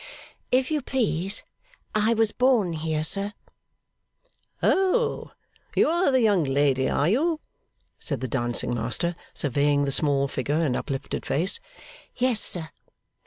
[0.51, 1.43] 'If you please,
[1.93, 3.33] I was born here, sir.'
[4.63, 5.33] 'Oh!
[5.75, 7.39] You are the young lady, are you?'
[7.99, 11.59] said the dancing master, surveying the small figure and uplifted face.
[12.15, 12.69] 'Yes, sir.